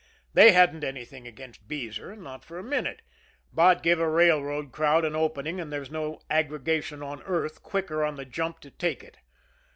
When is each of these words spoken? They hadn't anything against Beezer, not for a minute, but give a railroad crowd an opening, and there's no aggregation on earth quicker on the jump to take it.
They 0.33 0.51
hadn't 0.53 0.83
anything 0.83 1.27
against 1.27 1.67
Beezer, 1.67 2.15
not 2.15 2.43
for 2.43 2.57
a 2.57 2.63
minute, 2.63 3.03
but 3.53 3.83
give 3.83 3.99
a 3.99 4.09
railroad 4.09 4.71
crowd 4.71 5.05
an 5.05 5.15
opening, 5.15 5.59
and 5.59 5.71
there's 5.71 5.91
no 5.91 6.21
aggregation 6.27 7.03
on 7.03 7.21
earth 7.21 7.61
quicker 7.61 8.03
on 8.03 8.15
the 8.15 8.25
jump 8.25 8.61
to 8.61 8.71
take 8.71 9.03
it. 9.03 9.19